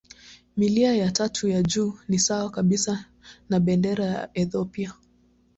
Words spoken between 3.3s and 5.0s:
na bendera ya Ethiopia.